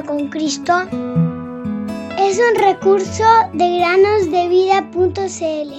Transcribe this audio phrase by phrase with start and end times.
[0.00, 0.72] con Cristo
[2.18, 5.72] es un recurso de granosdevida.cl.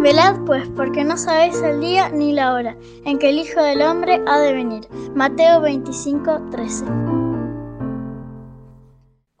[0.00, 3.82] Velad pues, porque no sabéis el día ni la hora en que el Hijo del
[3.82, 4.86] Hombre ha de venir.
[5.16, 7.09] Mateo 25, 13.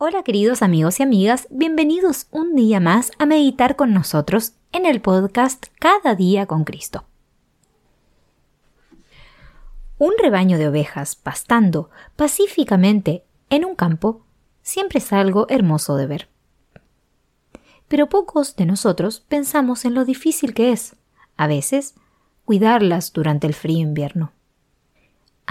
[0.02, 5.02] Hola queridos amigos y amigas, bienvenidos un día más a meditar con nosotros en el
[5.02, 7.04] podcast Cada día con Cristo.
[9.98, 14.24] Un rebaño de ovejas pastando pacíficamente en un campo
[14.62, 16.28] siempre es algo hermoso de ver
[17.88, 20.96] pero pocos de nosotros pensamos en lo difícil que es,
[21.36, 21.94] a veces,
[22.46, 24.32] cuidarlas durante el frío invierno.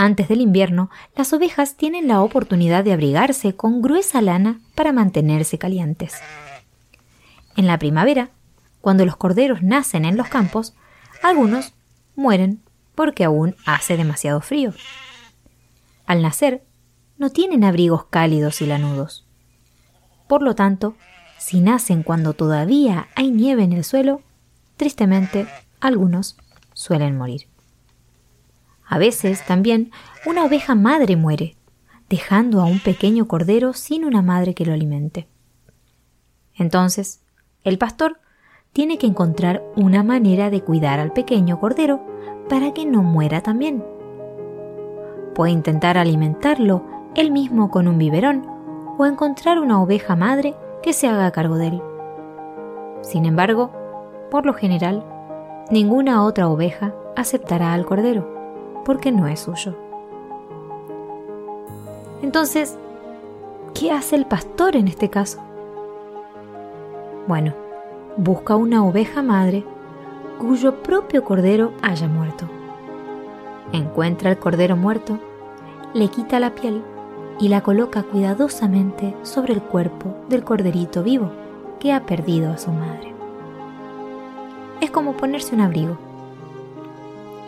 [0.01, 5.57] Antes del invierno, las ovejas tienen la oportunidad de abrigarse con gruesa lana para mantenerse
[5.57, 6.13] calientes.
[7.57, 8.29] En la primavera,
[8.79, 10.73] cuando los corderos nacen en los campos,
[11.21, 11.73] algunos
[12.15, 12.61] mueren
[12.95, 14.71] porque aún hace demasiado frío.
[16.05, 16.63] Al nacer,
[17.17, 19.27] no tienen abrigos cálidos y lanudos.
[20.29, 20.95] Por lo tanto,
[21.37, 24.21] si nacen cuando todavía hay nieve en el suelo,
[24.77, 25.45] tristemente
[25.81, 26.37] algunos
[26.71, 27.49] suelen morir.
[28.89, 29.91] A veces también
[30.25, 31.55] una oveja madre muere,
[32.09, 35.27] dejando a un pequeño cordero sin una madre que lo alimente.
[36.55, 37.21] Entonces,
[37.63, 38.19] el pastor
[38.73, 42.03] tiene que encontrar una manera de cuidar al pequeño cordero
[42.49, 43.85] para que no muera también.
[45.35, 46.83] Puede intentar alimentarlo
[47.15, 48.45] él mismo con un biberón
[48.97, 51.81] o encontrar una oveja madre que se haga cargo de él.
[53.01, 53.71] Sin embargo,
[54.31, 55.05] por lo general,
[55.69, 58.38] ninguna otra oveja aceptará al cordero,
[58.89, 59.75] porque no es suyo.
[62.23, 62.75] Entonces,
[63.75, 65.37] ¿qué hace el pastor en este caso?
[67.27, 67.53] Bueno,
[68.17, 69.63] busca una oveja madre
[70.39, 72.49] cuyo propio cordero haya muerto.
[73.73, 75.19] Encuentra el cordero muerto,
[75.93, 76.81] le quita la piel
[77.39, 81.29] y la coloca cuidadosamente sobre el cuerpo del corderito vivo
[81.79, 83.13] que ha perdido a su madre.
[84.81, 85.95] Es como ponerse un abrigo.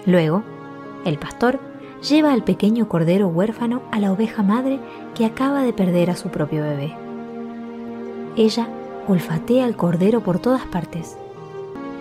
[0.05, 0.43] Luego,
[1.05, 1.59] el pastor
[2.07, 4.79] lleva al pequeño cordero huérfano a la oveja madre
[5.15, 6.95] que acaba de perder a su propio bebé.
[8.35, 8.67] Ella
[9.07, 11.17] olfatea al cordero por todas partes,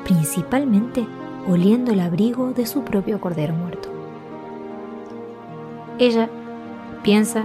[0.05, 1.07] principalmente
[1.49, 3.89] oliendo el abrigo de su propio cordero muerto.
[5.99, 6.29] Ella
[7.03, 7.45] piensa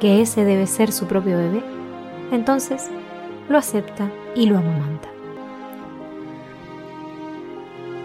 [0.00, 1.62] que ese debe ser su propio bebé,
[2.30, 2.90] entonces
[3.48, 5.15] lo acepta y lo amamanta.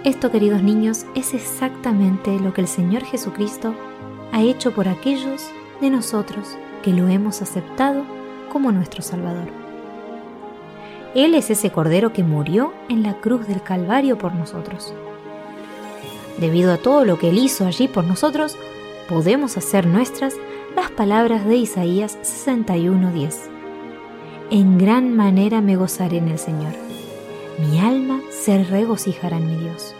[0.03, 3.75] Esto, queridos niños, es exactamente lo que el Señor Jesucristo
[4.31, 5.43] ha hecho por aquellos
[5.79, 8.03] de nosotros que lo hemos aceptado
[8.51, 9.47] como nuestro Salvador.
[11.13, 14.91] Él es ese Cordero que murió en la cruz del Calvario por nosotros.
[16.39, 18.57] Debido a todo lo que Él hizo allí por nosotros,
[19.07, 20.33] podemos hacer nuestras
[20.75, 23.49] las palabras de Isaías 61:10.
[24.49, 26.90] En gran manera me gozaré en el Señor.
[27.59, 29.93] Mi alma se regocijará en mi Dios,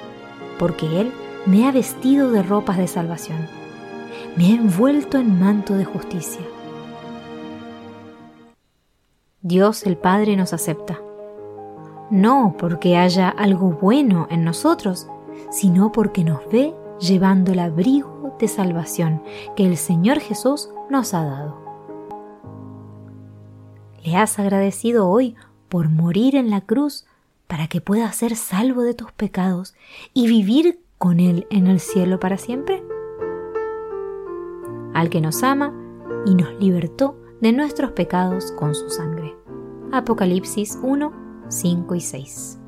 [0.58, 1.12] porque Él
[1.46, 3.48] me ha vestido de ropas de salvación,
[4.38, 6.42] me ha envuelto en manto de justicia.
[9.42, 11.02] Dios el Padre nos acepta,
[12.10, 15.08] no porque haya algo bueno en nosotros,
[15.50, 19.24] sino porque nos ve llevando el abrigo de salvación
[19.56, 21.62] que el Señor Jesús nos ha dado.
[24.04, 25.36] ¿Le has agradecido hoy
[25.70, 27.06] por morir en la cruz
[27.52, 29.76] para que puedas ser salvo de tus pecados
[30.14, 32.82] y vivir con Él en el cielo para siempre?
[34.94, 35.74] Al que nos ama
[36.26, 39.36] y nos libertó de nuestros pecados con su sangre.
[39.92, 41.12] Apocalipsis 1,
[41.50, 42.61] 5 y 6.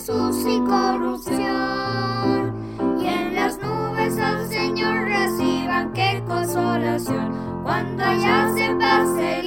[0.00, 1.36] Jesús y corrupción.
[3.02, 9.39] Y en las nubes al Señor reciban qué consolación cuando allá se pase